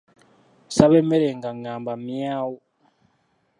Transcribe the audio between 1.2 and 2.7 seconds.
nga ngamba, myawu.